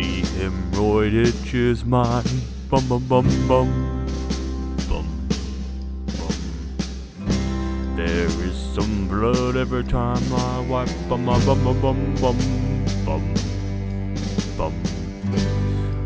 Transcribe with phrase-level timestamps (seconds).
[0.00, 2.24] The hemorrhoid itch is mine.
[2.70, 4.06] Bum bum bum bum.
[4.88, 5.06] Bum.
[6.16, 6.36] Bum.
[7.96, 10.88] There is some blood every time I wipe.
[11.06, 12.38] Bum bum bum bum bum bum.
[13.04, 13.34] Bum.
[14.56, 14.72] Bum.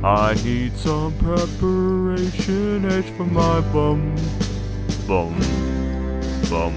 [0.04, 4.16] I need some Preparation H for my bum.
[5.06, 5.38] Bum.
[6.50, 6.74] Bum.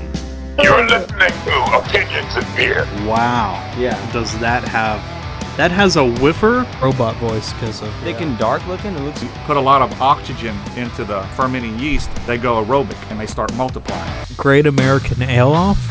[0.62, 2.86] You're listening to Opinions and Beer.
[3.08, 3.74] Wow.
[3.76, 3.98] Yeah.
[4.14, 5.17] Does that have.
[5.58, 6.68] That has a whiffer?
[6.84, 8.96] robot voice because of Thick and dark looking.
[8.96, 9.24] It looks.
[9.24, 13.26] You put a lot of oxygen into the fermenting yeast, they go aerobic and they
[13.26, 14.26] start multiplying.
[14.38, 15.84] Great American Ale off,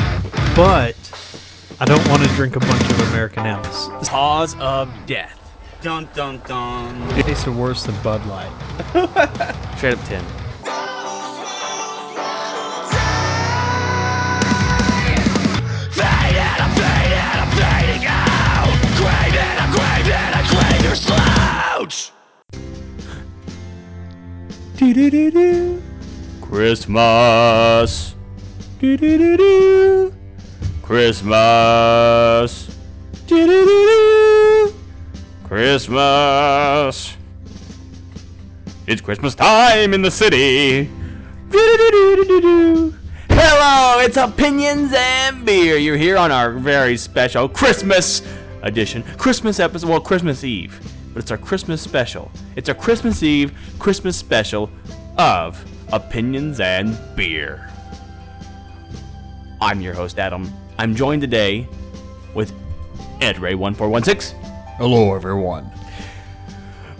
[0.55, 0.95] but
[1.81, 3.89] I don't want to drink a bunch of American ales.
[4.09, 5.37] Cause of death.
[5.83, 7.19] Dun dun dun.
[7.19, 8.53] It tasted worse than Bud Light.
[9.79, 10.46] Straight up
[20.47, 21.89] ten.
[24.77, 25.83] Do-do-do-do.
[26.43, 28.15] Christmas.
[28.79, 30.13] Do-do-do-do.
[30.83, 32.69] Christmas.
[33.27, 34.75] Do-do-do-do.
[35.45, 37.17] Christmas.
[38.87, 40.91] It's Christmas time in the city.
[41.51, 42.95] Do-do-do-do-do-do.
[43.31, 45.77] Hello, it's Opinions and Beer.
[45.77, 48.23] You're here on our very special Christmas
[48.67, 49.03] edition.
[49.17, 50.81] Christmas episode, well, Christmas Eve,
[51.15, 52.31] but it's our Christmas special.
[52.57, 54.71] It's our Christmas Eve Christmas special
[55.17, 57.71] of Opinions and Beer.
[59.61, 60.53] I'm your host, Adam.
[60.79, 61.67] I'm joined today
[62.35, 62.53] with
[63.21, 64.33] Ed Ray1416.
[64.77, 65.71] Hello, everyone.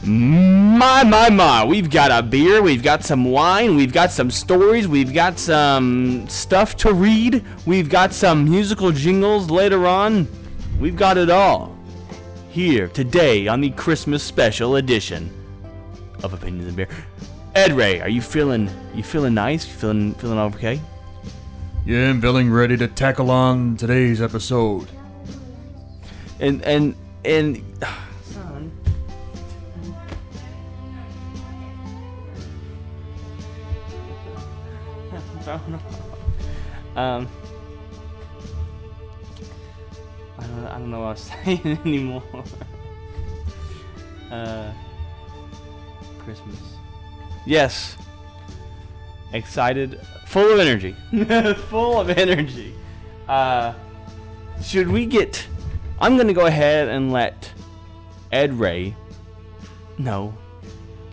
[0.03, 1.65] My, my, my.
[1.65, 6.29] We've got a beer, we've got some wine, we've got some stories, we've got some
[6.29, 10.29] stuff to read, we've got some musical jingles later on.
[10.79, 11.75] We've got it all
[12.51, 15.33] here today on the Christmas special edition
[16.23, 16.89] of Opinions and Beer.
[17.55, 19.65] Ed Ray, are you feeling you feeling nice?
[19.65, 20.79] Feeling feeling okay?
[21.87, 24.91] Yeah, I'm feeling ready to tackle on today's episode.
[26.41, 26.95] And and
[27.25, 27.65] and
[28.23, 28.71] son.
[36.97, 37.29] um
[40.77, 42.23] I don't, know what I'm saying anymore.
[44.31, 44.71] uh
[46.19, 46.59] Christmas.
[47.47, 47.97] Yes.
[49.33, 50.95] Excited, full of energy.
[51.71, 52.75] full of energy.
[53.27, 53.73] Uh
[54.63, 55.47] should we get
[55.99, 57.51] I'm gonna go ahead and let
[58.31, 58.95] Ed Ray
[59.97, 60.35] No.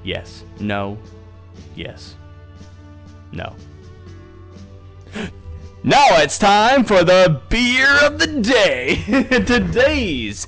[0.04, 0.44] Yes.
[0.60, 0.98] No.
[1.74, 2.18] Yes.
[3.32, 3.56] No.
[5.86, 9.04] Now it's time for the beer of the day.
[9.46, 10.48] Today's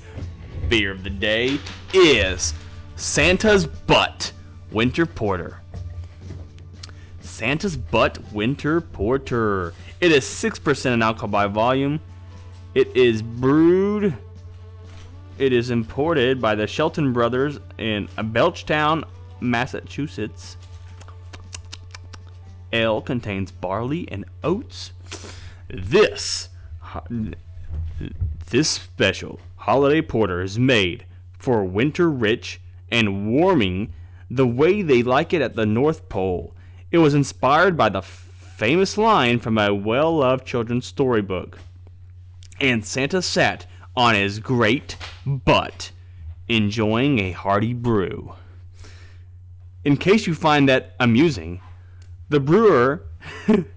[0.70, 1.60] beer of the day
[1.94, 2.54] is
[2.96, 4.32] Santa's Butt
[4.72, 5.60] Winter Porter.
[7.20, 9.74] Santa's Butt Winter Porter.
[10.00, 12.00] It is 6% in alcohol by volume.
[12.74, 14.16] It is brewed.
[15.38, 19.04] It is imported by the Shelton Brothers in Belchertown,
[19.42, 20.56] Massachusetts.
[22.72, 24.94] Ale contains barley and oats.
[25.70, 26.50] This
[28.50, 31.06] this special holiday porter is made
[31.38, 33.94] for winter rich and warming
[34.30, 36.54] the way they like it at the North Pole.
[36.92, 41.60] It was inspired by the famous line from a well-loved children's storybook.
[42.60, 44.96] And Santa sat on his great
[45.26, 45.92] butt
[46.48, 48.34] enjoying a hearty brew.
[49.84, 51.62] In case you find that amusing,
[52.30, 53.04] the brewer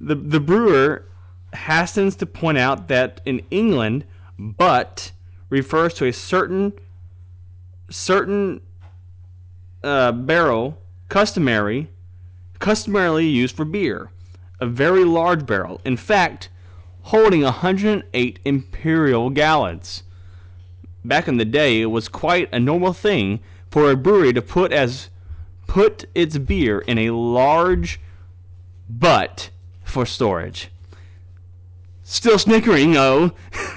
[0.00, 1.04] the, the brewer
[1.54, 4.04] hastens to point out that in England,
[4.38, 5.12] butt
[5.50, 6.72] refers to a certain
[7.90, 8.60] certain
[9.82, 10.78] uh, barrel
[11.08, 11.88] customary
[12.58, 14.10] customarily used for beer,
[14.60, 15.80] a very large barrel.
[15.84, 16.50] In fact,
[17.02, 20.02] holding 108 imperial gallons.
[21.04, 23.40] Back in the day, it was quite a normal thing
[23.70, 25.08] for a brewery to put as
[25.66, 28.00] put its beer in a large
[28.90, 29.50] butt
[29.88, 30.70] for storage.
[32.04, 33.32] Still snickering, oh.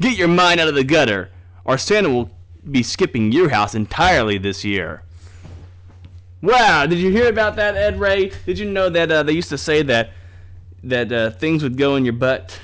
[0.00, 1.30] Get your mind out of the gutter,
[1.64, 2.30] or Santa will
[2.70, 5.02] be skipping your house entirely this year.
[6.42, 8.32] Wow, did you hear about that, Ed Ray?
[8.44, 10.10] Did you know that uh, they used to say that
[10.82, 12.58] that uh, things would go in your butt?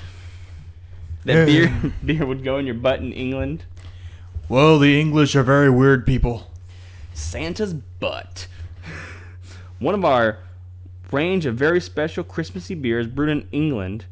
[1.25, 1.73] That beer
[2.05, 3.63] beer would go in your butt in England?
[4.49, 6.51] Well, the English are very weird people.
[7.13, 8.47] Santa's butt.
[9.79, 10.37] One of our
[11.11, 14.05] range of very special Christmassy beers brewed in England,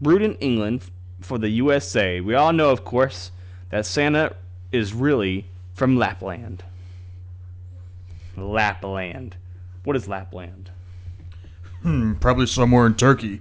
[0.00, 0.82] brewed in England
[1.20, 2.20] for the USA.
[2.20, 3.30] We all know, of course,
[3.70, 4.34] that Santa
[4.72, 6.62] is really from Lapland.
[8.36, 9.36] Lapland.
[9.84, 10.70] What is Lapland?
[11.82, 13.40] Hmm, probably somewhere in Turkey.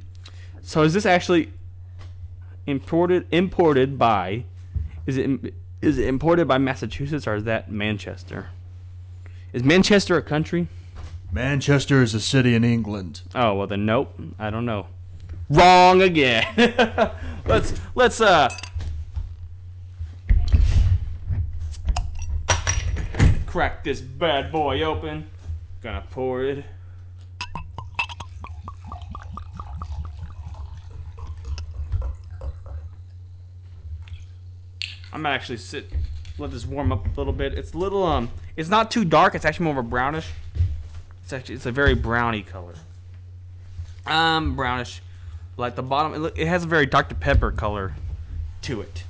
[0.61, 1.51] So is this actually
[2.67, 4.43] imported imported by
[5.05, 8.47] is it is it imported by Massachusetts or is that Manchester?
[9.53, 10.67] Is Manchester a country?
[11.31, 13.21] Manchester is a city in England.
[13.33, 14.19] Oh well then nope.
[14.39, 14.87] I don't know.
[15.49, 16.45] Wrong again.
[17.45, 18.49] let's let's uh
[23.45, 25.29] crack this bad boy open.
[25.81, 26.65] Gonna pour it.
[35.13, 35.89] I'm gonna actually sit
[36.37, 37.53] let this warm up a little bit.
[37.53, 40.27] It's a little um it's not too dark, it's actually more of a brownish.
[41.25, 42.75] It's actually it's a very browny color.
[44.05, 45.01] Um brownish.
[45.57, 47.15] Like the bottom it, has a very Dr.
[47.15, 47.95] Pepper color
[48.61, 49.03] to it.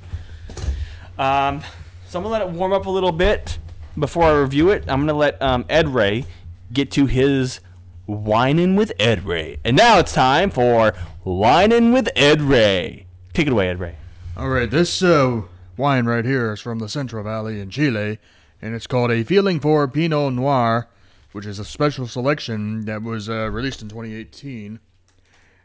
[1.18, 1.60] Um
[2.08, 3.58] so I'm gonna let it warm up a little bit
[3.98, 4.84] before I review it.
[4.88, 6.24] I'm gonna let um, Ed Ray
[6.72, 7.60] get to his
[8.06, 9.58] whining with Ed Ray.
[9.62, 13.04] And now it's time for whining with Ed Ray.
[13.34, 13.96] Take it away, Ed Ray.
[14.38, 15.42] All right, this uh,
[15.76, 18.18] wine right here is from the Central Valley in Chile,
[18.62, 20.88] and it's called A Feeling for Pinot Noir,
[21.36, 24.80] which is a special selection that was uh, released in 2018.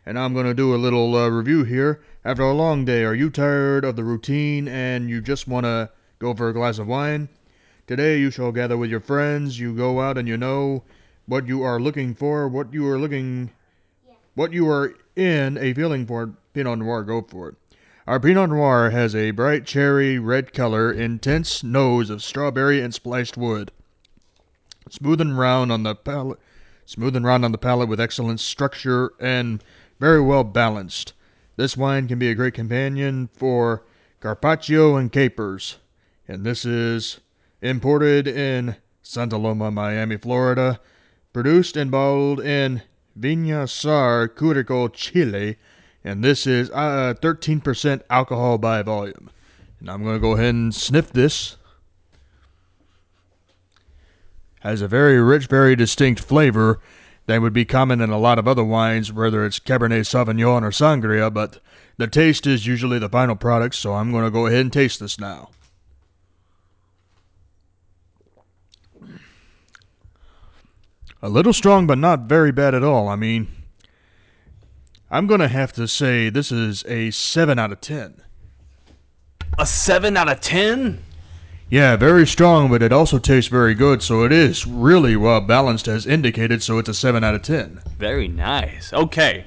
[0.06, 2.02] And I'm going to do a little uh, review here.
[2.26, 5.90] After a long day, are you tired of the routine and you just want to
[6.20, 7.30] go for a glass of wine?
[7.88, 10.84] Today you shall gather with your friends, you go out and you know
[11.26, 13.52] what you are looking for, what you are looking
[14.36, 17.56] what you are in a feeling for Pinot Noir, go for it.
[18.08, 23.38] Our Pinot Noir has a bright cherry red color, intense nose of strawberry and spliced
[23.38, 23.72] wood.
[24.90, 26.40] Smooth and round on the palate,
[26.86, 29.64] smooth and round on the palate with excellent structure and
[30.00, 31.14] very well balanced.
[31.56, 33.84] This wine can be a great companion for
[34.20, 35.78] carpaccio and capers.
[36.28, 37.20] And this is
[37.62, 40.80] imported in Santa Loma, Miami, Florida,
[41.34, 42.82] produced and bottled in
[43.20, 45.58] Viña Sar, Curico, Chile,
[46.04, 49.30] and this is uh, 13% alcohol by volume.
[49.80, 51.58] And I'm going to go ahead and sniff this.
[54.62, 56.80] Has a very rich, very distinct flavor
[57.26, 60.72] that would be common in a lot of other wines, whether it's Cabernet Sauvignon or
[60.72, 61.60] Sangria, but
[61.98, 65.00] the taste is usually the final product, so I'm going to go ahead and taste
[65.00, 65.50] this now.
[71.24, 73.08] A little strong, but not very bad at all.
[73.08, 73.48] I mean,
[75.12, 78.22] I'm going to have to say this is a 7 out of 10.
[79.60, 81.04] A 7 out of 10?
[81.72, 85.88] Yeah, very strong, but it also tastes very good, so it is really well balanced
[85.88, 87.82] as indicated, so it's a 7 out of 10.
[87.98, 88.92] Very nice.
[88.92, 89.46] Okay.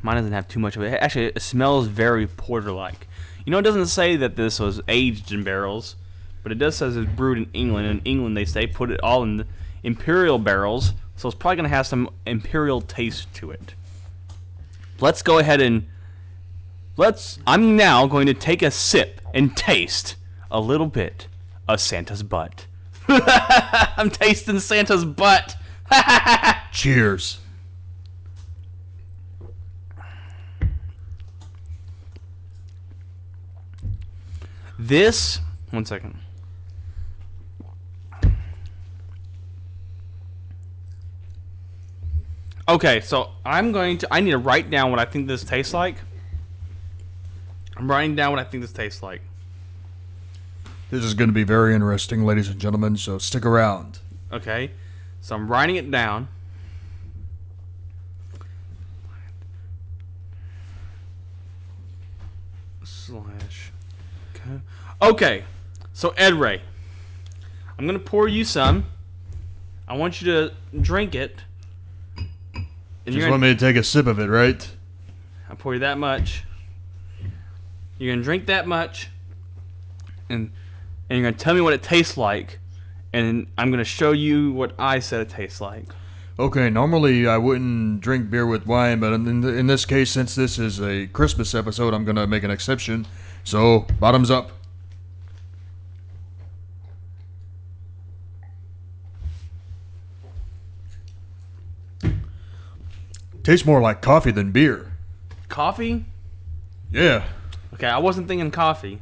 [0.00, 0.94] Mine doesn't have too much of it.
[1.02, 3.06] Actually, it smells very porter like.
[3.44, 5.96] You know, it doesn't say that this was aged in barrels,
[6.42, 7.88] but it does say it's brewed in England.
[7.88, 9.44] In England, they say put it all in
[9.82, 13.74] imperial barrels, so it's probably going to have some imperial taste to it.
[14.98, 15.88] Let's go ahead and.
[16.96, 17.38] Let's.
[17.46, 20.16] I'm now going to take a sip and taste
[20.50, 21.26] a little bit
[21.68, 22.66] of Santa's butt.
[23.08, 25.56] I'm tasting Santa's butt.
[26.72, 27.38] Cheers.
[34.78, 35.40] This.
[35.70, 36.18] One second.
[42.66, 44.08] Okay, so I'm going to.
[44.10, 45.96] I need to write down what I think this tastes like.
[47.84, 49.20] I'm writing down what I think this tastes like.
[50.90, 53.98] This is going to be very interesting, ladies and gentlemen, so stick around.
[54.32, 54.70] Okay,
[55.20, 56.26] so I'm writing it down.
[62.84, 63.70] Slash.
[64.34, 64.60] Okay.
[65.02, 65.44] Okay,
[65.92, 66.62] so Ed Ray,
[67.78, 68.86] I'm gonna pour you some.
[69.86, 71.38] I want you to drink it.
[72.56, 72.64] And
[73.14, 74.66] Just want me to take a sip of it, right?
[75.50, 76.44] I'll pour you that much.
[77.98, 79.08] You're gonna drink that much,
[80.28, 80.50] and
[81.08, 82.58] and you're gonna tell me what it tastes like,
[83.12, 85.86] and I'm gonna show you what I said it tastes like.
[86.36, 90.58] Okay, normally I wouldn't drink beer with wine, but in, in this case, since this
[90.58, 93.06] is a Christmas episode, I'm going to make an exception.
[93.44, 94.50] So, bottoms up.
[103.44, 104.90] Tastes more like coffee than beer.
[105.48, 106.04] Coffee?
[106.90, 107.22] Yeah.
[107.74, 109.00] Okay, I wasn't thinking coffee.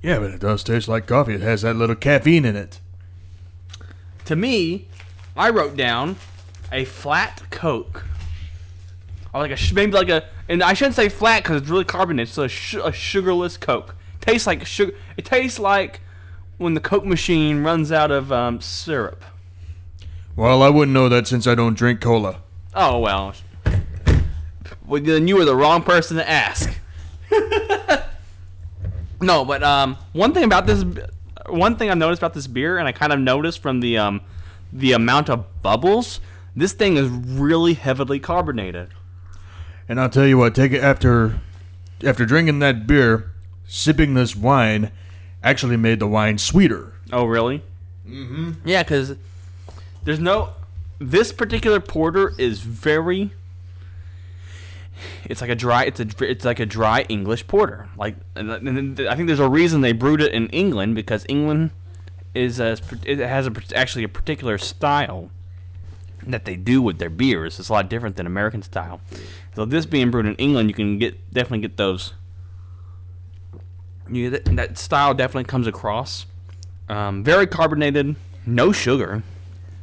[0.00, 1.34] Yeah, but it does taste like coffee.
[1.34, 2.80] It has that little caffeine in it.
[4.26, 4.86] To me,
[5.36, 6.16] I wrote down
[6.70, 8.04] a flat Coke,
[9.34, 12.32] or like a maybe like a and I shouldn't say flat because it's really carbonated.
[12.32, 14.92] So a, sh- a sugarless Coke tastes like sugar.
[15.16, 16.00] It tastes like
[16.58, 19.24] when the Coke machine runs out of um, syrup.
[20.36, 22.42] Well, I wouldn't know that since I don't drink cola.
[22.72, 23.34] Oh well.
[24.88, 26.74] Well, then you were the wrong person to ask.
[29.20, 30.84] no, but um, one thing about this,
[31.46, 34.22] one thing I noticed about this beer, and I kind of noticed from the um,
[34.72, 36.20] the amount of bubbles,
[36.56, 38.88] this thing is really heavily carbonated.
[39.88, 41.38] And I'll tell you what, take it after
[42.02, 43.30] after drinking that beer,
[43.66, 44.90] sipping this wine
[45.42, 46.92] actually made the wine sweeter.
[47.12, 47.62] Oh, really?
[48.06, 48.52] Mm-hmm.
[48.64, 49.14] Yeah, because
[50.04, 50.50] there's no.
[50.98, 53.32] This particular porter is very.
[55.24, 55.84] It's like a dry.
[55.84, 56.06] It's a.
[56.20, 57.88] It's like a dry English porter.
[57.96, 61.70] Like, and, I think there's a reason they brewed it in England because England
[62.34, 62.76] is a.
[63.04, 65.30] It has a actually a particular style
[66.26, 67.58] that they do with their beers.
[67.58, 69.00] It's a lot different than American style.
[69.54, 72.14] So this being brewed in England, you can get definitely get those.
[74.10, 76.26] You that, that style definitely comes across.
[76.88, 79.22] Um, very carbonated, no sugar,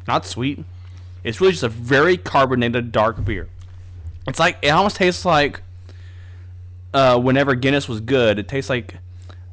[0.08, 0.64] not sweet.
[1.24, 3.48] It's really just a very carbonated dark beer.
[4.28, 5.62] It's like it almost tastes like
[6.94, 8.40] uh, whenever Guinness was good.
[8.40, 8.96] It tastes like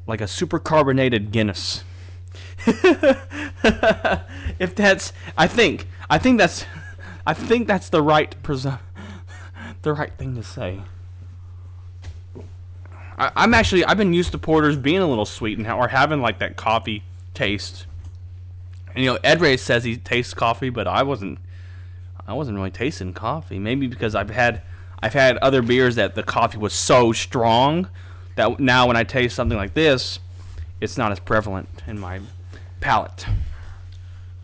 [0.06, 1.84] like a super carbonated Guinness.
[2.66, 3.14] if
[4.74, 6.64] that's, I think, I think that's,
[7.26, 8.78] I think that's the right presu-
[9.82, 10.80] the right thing to say.
[13.18, 15.88] I, I'm actually I've been used to porters being a little sweet and how, or
[15.88, 17.02] having like that coffee
[17.34, 17.86] taste.
[18.94, 21.38] And, you know, Ed Ray says he tastes coffee, but I wasn't.
[22.26, 23.58] I wasn't really tasting coffee.
[23.58, 24.62] Maybe because I've had
[25.02, 27.88] I've had other beers that the coffee was so strong
[28.36, 30.20] that now when I taste something like this,
[30.80, 32.20] it's not as prevalent in my
[32.80, 33.26] palate.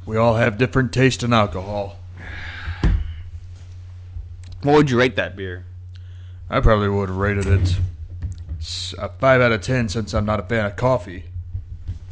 [0.05, 1.97] We all have different taste in alcohol.
[4.63, 5.65] What would you rate that beer?
[6.51, 7.79] I probably would have rated it
[8.99, 11.25] a five out of ten since I'm not a fan of coffee.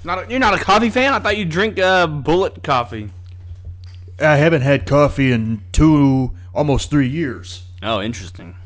[0.05, 1.13] Not a, you're not a coffee fan?
[1.13, 3.11] I thought you drink uh, Bullet coffee.
[4.19, 7.65] I haven't had coffee in two, almost three years.
[7.83, 8.57] Oh, interesting.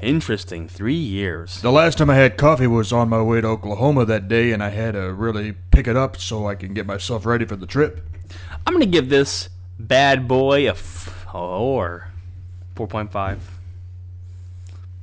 [0.00, 0.66] Interesting.
[0.68, 1.60] Three years.
[1.62, 4.60] The last time I had coffee was on my way to Oklahoma that day, and
[4.60, 7.66] I had to really pick it up so I can get myself ready for the
[7.66, 8.04] trip.
[8.66, 12.08] I'm gonna give this bad boy a four,
[12.74, 13.38] four point five.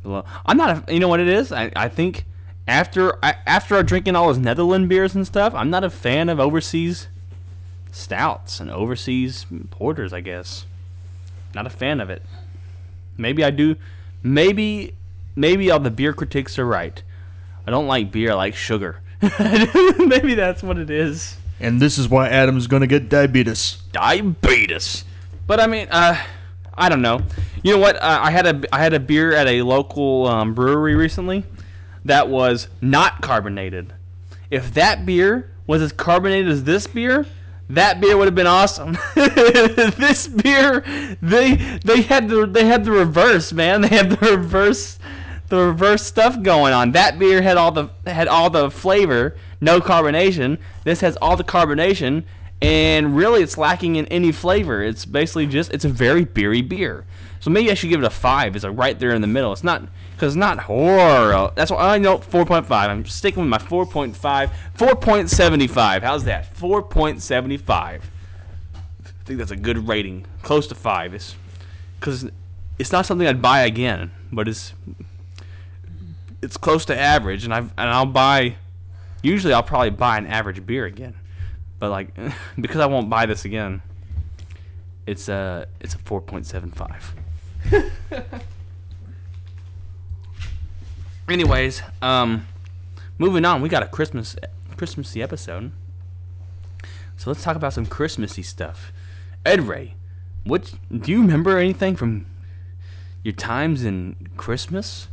[0.05, 0.89] I'm not.
[0.89, 1.53] A, you know what it is?
[1.53, 2.25] I, I think
[2.67, 6.41] after I, after drinking all those Netherland beers and stuff, I'm not a fan of
[6.41, 7.07] overseas
[7.91, 10.13] stouts and overseas porters.
[10.13, 10.65] I guess
[11.55, 12.21] not a fan of it.
[13.17, 13.75] Maybe I do.
[14.23, 14.95] Maybe
[15.35, 17.01] maybe all the beer critics are right.
[17.67, 18.31] I don't like beer.
[18.31, 19.01] I like sugar.
[19.99, 23.79] maybe that's what it is And this is why Adam's gonna get diabetes.
[23.91, 25.03] diabetes.
[25.45, 26.17] But I mean, uh,
[26.77, 27.21] I don't know.
[27.63, 27.97] You know what?
[27.97, 31.43] Uh, I had a I had a beer at a local um, brewery recently
[32.05, 33.93] that was not carbonated.
[34.49, 37.25] If that beer was as carbonated as this beer,
[37.69, 38.97] that beer would have been awesome.
[39.15, 40.81] this beer,
[41.21, 43.81] they they had the they had the reverse, man.
[43.89, 44.97] They had the reverse
[45.49, 46.91] the reverse stuff going on.
[46.91, 50.57] That beer had all the had all the flavor, no carbonation.
[50.83, 52.23] This has all the carbonation,
[52.61, 54.81] and really it's lacking in any flavor.
[54.83, 57.05] It's basically just it's a very beery beer.
[57.39, 58.55] So maybe I should give it a five.
[58.55, 59.53] It's like right there in the middle.
[59.53, 59.83] It's not
[60.19, 61.53] because not horrible.
[61.55, 62.91] That's why uh, I know four point five.
[62.91, 66.01] I'm sticking with my 4.5, 4.75.
[66.01, 66.53] How's that?
[66.55, 67.71] 4.75.
[67.71, 68.01] I
[69.23, 71.13] think that's a good rating, close to five.
[71.13, 71.37] It's
[71.97, 72.29] because
[72.77, 74.73] it's not something I'd buy again, but it's
[76.41, 78.57] it's close to average, and I and I'll buy.
[79.21, 81.15] Usually, I'll probably buy an average beer again,
[81.79, 82.09] but like
[82.59, 83.81] because I won't buy this again,
[85.05, 87.15] it's a it's a four point seven five.
[91.29, 92.47] Anyways, um,
[93.19, 94.35] moving on, we got a Christmas
[94.77, 95.71] Christmassy episode,
[97.17, 98.91] so let's talk about some Christmassy stuff.
[99.45, 99.93] Ed Ray,
[100.43, 102.25] what do you remember anything from
[103.21, 105.07] your times in Christmas?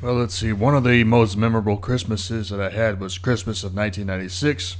[0.00, 0.52] Well, let's see.
[0.52, 4.76] One of the most memorable Christmases that I had was Christmas of 1996.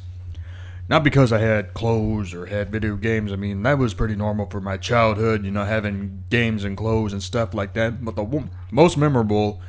[0.89, 3.33] Not because I had clothes or had video games.
[3.33, 7.13] I mean, that was pretty normal for my childhood, you know, having games and clothes
[7.13, 8.05] and stuff like that.
[8.05, 9.61] But the most memorable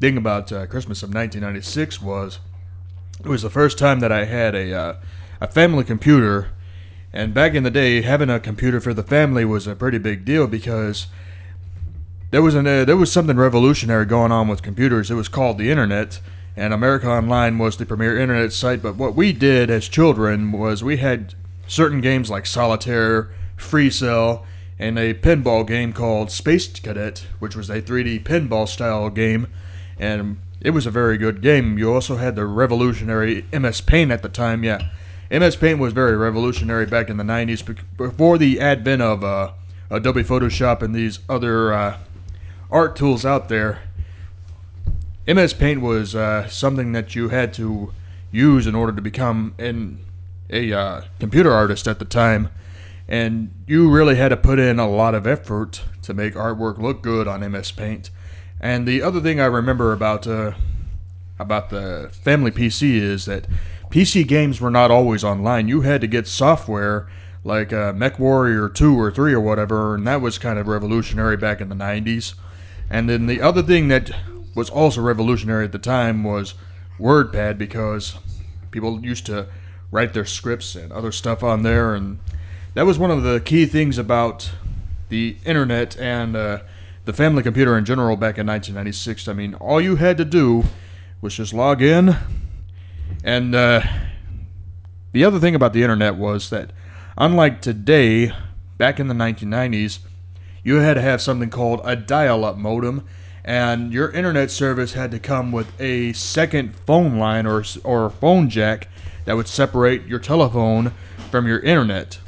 [0.00, 2.38] thing about uh, Christmas of 1996 was
[3.20, 4.94] it was the first time that I had a uh,
[5.40, 6.48] a family computer.
[7.12, 10.24] And back in the day, having a computer for the family was a pretty big
[10.24, 11.06] deal because
[12.30, 15.10] there was an uh, there was something revolutionary going on with computers.
[15.10, 16.20] It was called the internet,
[16.56, 18.82] and America Online was the premier internet site.
[18.82, 21.34] But what we did as children was we had
[21.66, 24.44] certain games like solitaire, FreeCell,
[24.78, 29.46] and a pinball game called Space Cadet, which was a 3D pinball style game,
[29.98, 31.78] and it was a very good game.
[31.78, 34.88] You also had the revolutionary MS Paint at the time, yeah.
[35.30, 39.52] MS Paint was very revolutionary back in the 90s before the advent of uh,
[39.90, 41.98] Adobe Photoshop and these other uh,
[42.70, 43.80] art tools out there.
[45.26, 47.92] MS Paint was uh, something that you had to
[48.30, 49.98] use in order to become an,
[50.50, 52.48] a uh, computer artist at the time.
[53.08, 57.02] And you really had to put in a lot of effort to make artwork look
[57.02, 58.10] good on MS Paint.
[58.60, 60.52] And the other thing I remember about uh,
[61.38, 63.46] about the family PC is that
[63.90, 65.68] PC games were not always online.
[65.68, 67.08] You had to get software
[67.44, 71.60] like uh, MechWarrior 2 or 3 or whatever, and that was kind of revolutionary back
[71.60, 72.34] in the 90s.
[72.90, 74.10] And then the other thing that
[74.54, 76.54] was also revolutionary at the time was
[76.98, 78.16] WordPad because
[78.70, 79.46] people used to
[79.92, 82.18] write their scripts and other stuff on there, and
[82.74, 84.50] that was one of the key things about
[85.08, 86.58] the internet and uh,
[87.06, 89.28] the family computer in general back in 1996.
[89.28, 90.64] I mean, all you had to do
[91.22, 92.16] was just log in,
[93.24, 93.80] and uh,
[95.12, 96.72] the other thing about the internet was that,
[97.16, 98.32] unlike today,
[98.76, 100.00] back in the 1990s,
[100.64, 103.06] you had to have something called a dial up modem,
[103.44, 108.50] and your internet service had to come with a second phone line or, or phone
[108.50, 108.88] jack
[109.26, 110.92] that would separate your telephone
[111.30, 112.18] from your internet.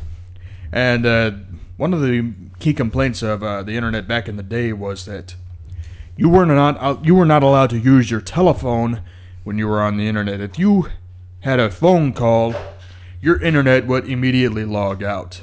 [0.71, 1.33] And uh,
[1.77, 5.35] one of the key complaints of uh, the internet back in the day was that
[6.17, 9.03] you were not you were not allowed to use your telephone
[9.45, 10.41] when you were on the internet.
[10.41, 10.89] If you
[11.41, 12.55] had a phone call,
[13.21, 15.43] your internet would immediately log out.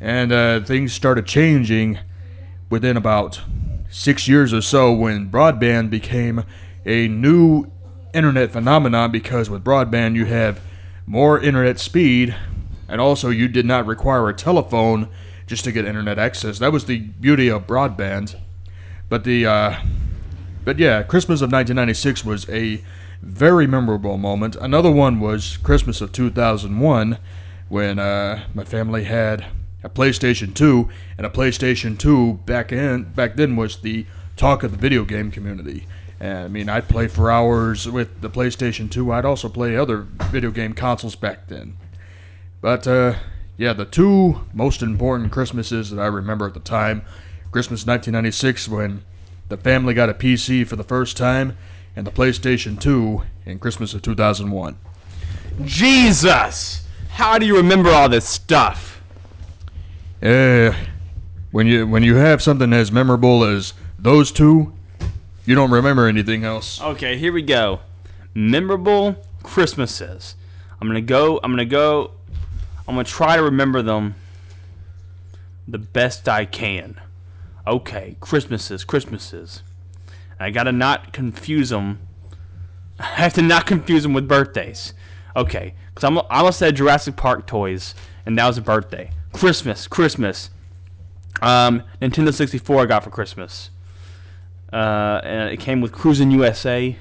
[0.00, 1.98] And uh, things started changing
[2.68, 3.40] within about
[3.90, 6.44] six years or so when broadband became
[6.84, 7.70] a new
[8.12, 10.60] internet phenomenon because with broadband you have
[11.06, 12.34] more internet speed
[12.88, 15.08] and also you did not require a telephone
[15.46, 16.58] just to get internet access.
[16.58, 18.38] That was the beauty of broadband.
[19.08, 19.80] But the uh,
[20.64, 22.82] but yeah, Christmas of 1996 was a
[23.22, 24.56] very memorable moment.
[24.56, 27.18] Another one was Christmas of 2001
[27.68, 29.46] when uh, my family had
[29.82, 34.72] a PlayStation 2 and a PlayStation 2 back in back then was the talk of
[34.72, 35.86] the video game community.
[36.18, 39.12] And, I mean, I'd play for hours with the PlayStation 2.
[39.12, 41.76] I'd also play other video game consoles back then.
[42.60, 43.14] But uh,
[43.56, 47.02] yeah, the two most important Christmases that I remember at the time
[47.50, 49.02] Christmas 1996 when
[49.48, 51.56] the family got a PC for the first time,
[51.94, 54.76] and the PlayStation 2 in Christmas of 2001.
[55.64, 56.86] Jesus!
[57.08, 59.00] How do you remember all this stuff?
[60.22, 60.72] Uh,
[61.50, 64.74] when you when you have something as memorable as those two,
[65.46, 66.80] you don't remember anything else.
[66.82, 67.80] Okay, here we go.
[68.34, 70.34] Memorable Christmases.
[70.80, 71.40] I'm gonna go.
[71.42, 72.10] I'm gonna go.
[72.86, 74.14] I'm gonna try to remember them
[75.66, 77.00] the best I can.
[77.66, 79.62] Okay, Christmases, Christmases.
[80.38, 81.98] I gotta not confuse them.
[82.98, 84.94] I have to not confuse them with birthdays.
[85.34, 87.94] Okay, because I'm I almost said Jurassic Park toys,
[88.24, 89.10] and that was a birthday.
[89.32, 90.50] Christmas, Christmas.
[91.42, 93.70] Um, Nintendo 64 I got for Christmas.
[94.72, 96.96] Uh, and it came with Cruis'n USA,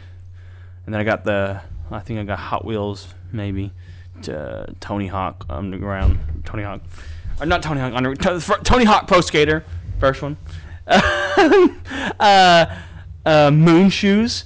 [0.85, 3.71] and then I got the I think I got Hot Wheels maybe,
[4.23, 6.81] to Tony Hawk Underground, Tony Hawk,
[7.39, 8.17] or not Tony Hawk
[8.63, 9.63] Tony Hawk Pro Skater,
[9.99, 10.37] first one.
[10.87, 12.65] uh,
[13.25, 14.45] uh, moon shoes.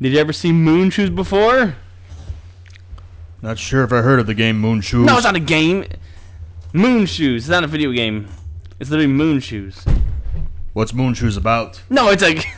[0.00, 1.74] Did you ever see moon shoes before?
[3.42, 5.06] Not sure if I heard of the game Moon Shoes.
[5.06, 5.84] No, it's not a game.
[6.72, 7.44] Moon shoes.
[7.44, 8.28] It's not a video game.
[8.80, 9.84] It's literally moon shoes.
[10.72, 11.82] What's Moon Shoes about?
[11.90, 12.46] No, it's like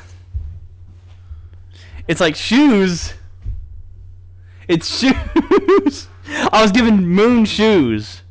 [2.08, 3.14] it's like shoes.
[4.70, 6.06] It's shoes.
[6.52, 8.22] I was given moon shoes.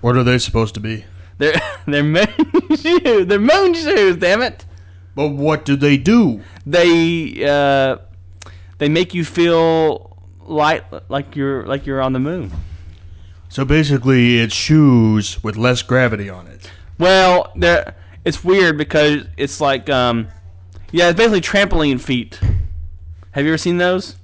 [0.00, 1.04] What are they supposed to be?
[1.38, 1.54] They're
[1.86, 2.26] they're moon
[2.76, 3.26] shoes.
[3.28, 4.16] They're moon shoes.
[4.16, 4.66] Damn it.
[5.14, 6.42] But what do they do?
[6.66, 7.98] They uh,
[8.78, 12.50] they make you feel light like you're like you're on the moon.
[13.50, 16.68] So basically, it's shoes with less gravity on it.
[16.98, 20.26] Well, they're it's weird because it's like um,
[20.90, 22.40] yeah, it's basically trampoline feet.
[23.30, 24.16] Have you ever seen those?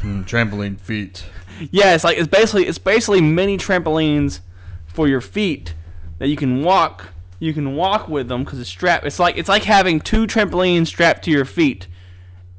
[0.00, 1.24] Hmm, trampoline feet.
[1.70, 4.40] Yeah, it's like it's basically it's basically mini trampolines
[4.86, 5.74] for your feet
[6.18, 7.08] that you can walk.
[7.40, 9.06] You can walk with them because it's strapped.
[9.06, 11.86] It's like it's like having two trampolines strapped to your feet,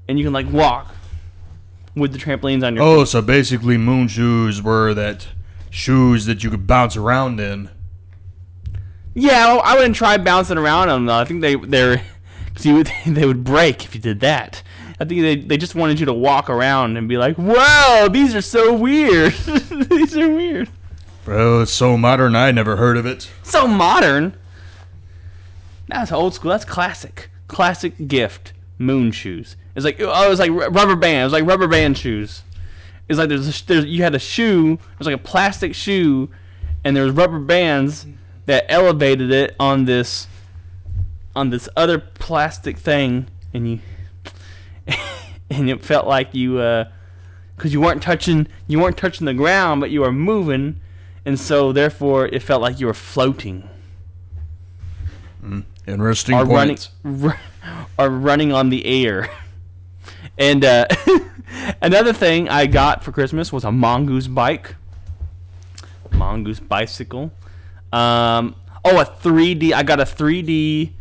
[0.07, 0.93] and you can like walk
[1.95, 2.83] with the trampolines on your.
[2.83, 5.27] Oh, so basically, Moon Shoes were that
[5.69, 7.69] shoes that you could bounce around in.
[9.13, 11.17] Yeah, well, I wouldn't try bouncing around on them though.
[11.17, 12.01] I think they they're
[12.53, 14.61] cause you would, they would break if you did that.
[14.99, 18.35] I think they they just wanted you to walk around and be like, wow, these
[18.35, 19.33] are so weird.
[19.89, 20.69] these are weird."
[21.25, 23.29] Well, it's so modern, I never heard of it.
[23.43, 24.35] So modern.
[25.87, 26.51] That's old school.
[26.51, 27.29] That's classic.
[27.47, 28.53] Classic gift.
[28.77, 29.55] Moon shoes.
[29.75, 31.21] It's like oh, it was like rubber band.
[31.21, 32.43] It was like rubber band shoes.
[33.07, 34.73] It's like there's, a, there's you had a shoe.
[34.73, 36.29] It was like a plastic shoe,
[36.83, 38.05] and there was rubber bands
[38.45, 40.27] that elevated it on this
[41.35, 43.79] on this other plastic thing, and you
[45.49, 46.53] and it felt like you
[47.55, 50.79] because you weren't touching you weren't touching the ground, but you were moving,
[51.25, 53.67] and so therefore it felt like you were floating
[55.89, 56.91] Interesting are running points.
[57.23, 57.39] r-
[57.99, 59.29] are running on the air.
[60.37, 60.85] And uh,
[61.81, 64.73] another thing I got for Christmas was a mongoose bike,
[66.13, 67.31] mongoose bicycle.
[67.91, 69.73] Um, oh, a 3D.
[69.73, 70.91] I got a 3D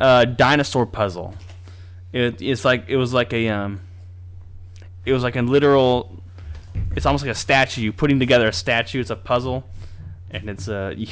[0.00, 1.34] uh, dinosaur puzzle.
[2.14, 3.80] It, it's like it was like a um,
[5.04, 6.22] it was like a literal.
[6.94, 7.90] It's almost like a statue.
[7.90, 9.00] Putting together a statue.
[9.00, 9.64] It's a puzzle,
[10.30, 10.94] and it's a.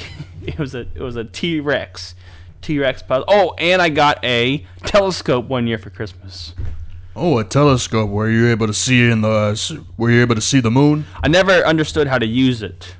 [0.45, 2.15] It was a it was a T Rex,
[2.61, 3.23] T Rex puzzle.
[3.29, 6.53] Oh, and I got a telescope one year for Christmas.
[7.15, 8.09] Oh, a telescope.
[8.09, 9.51] Were you able to see in the?
[9.51, 11.05] s- Were you able to see the moon?
[11.23, 12.95] I never understood how to use it.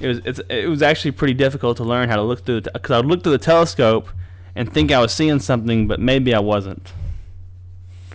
[0.00, 2.90] It was it's, it was actually pretty difficult to learn how to look through because
[2.90, 4.08] I would look through the telescope
[4.58, 6.92] and think I was seeing something, but maybe I wasn't.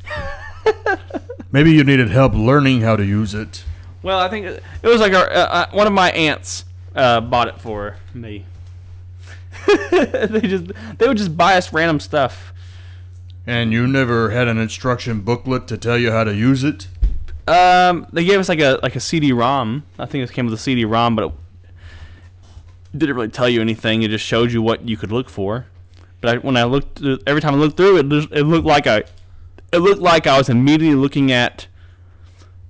[1.53, 3.63] Maybe you needed help learning how to use it.
[4.01, 7.21] Well, I think it, it was like our, uh, uh, one of my aunts uh,
[7.21, 8.45] bought it for me.
[9.67, 10.65] they just
[10.97, 12.51] they would just buy us random stuff.
[13.47, 16.89] And you never had an instruction booklet to tell you how to use it?
[17.47, 19.83] Um, they gave us like a like a CD-ROM.
[19.97, 21.31] I think it came with a CD-ROM, but it
[22.97, 24.03] didn't really tell you anything.
[24.03, 25.67] It just showed you what you could look for.
[26.23, 28.87] But I, when I looked, through- every time I looked through it, it looked like
[28.87, 29.03] I,
[29.73, 31.67] it looked like I was immediately looking at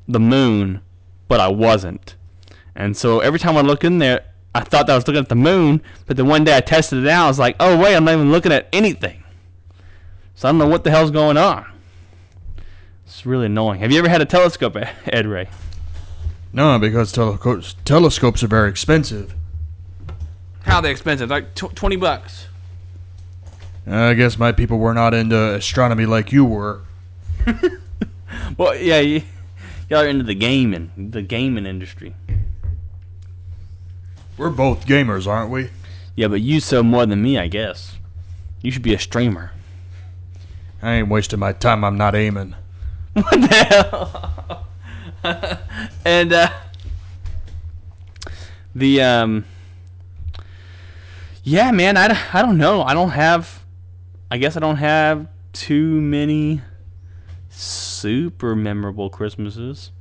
[0.07, 0.81] the moon,
[1.27, 2.15] but I wasn't.
[2.75, 5.29] And so every time I look in there, I thought that I was looking at
[5.29, 5.83] the moon.
[6.07, 7.25] But then one day I tested it out.
[7.25, 9.23] I was like, oh wait, I'm not even looking at anything.
[10.33, 11.63] So I don't know what the hell's going on.
[13.05, 13.81] It's really annoying.
[13.81, 15.47] Have you ever had a telescope, Ed Ray?
[16.53, 19.35] No, because telescopes telescopes are very expensive.
[20.63, 21.29] How are they expensive?
[21.29, 22.47] Like tw- twenty bucks.
[23.85, 26.81] I guess my people were not into astronomy like you were.
[28.57, 29.23] Well, yeah, you,
[29.89, 32.13] y'all are into the gaming, the gaming industry.
[34.37, 35.69] We're both gamers, aren't we?
[36.15, 37.95] Yeah, but you so more than me, I guess.
[38.61, 39.51] You should be a streamer.
[40.81, 41.83] I ain't wasting my time.
[41.83, 42.55] I'm not aiming.
[43.13, 44.67] What the hell?
[46.05, 46.49] and uh,
[48.73, 49.45] the um,
[51.43, 52.81] yeah, man, I, I don't know.
[52.81, 53.62] I don't have.
[54.33, 56.59] I guess I don't have too many
[57.49, 59.91] super memorable Christmases.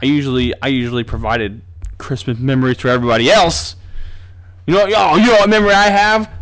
[0.00, 1.60] I usually I usually provided
[1.98, 3.74] Christmas memories for everybody else.
[4.64, 6.30] You know, yo, you know what memory I have?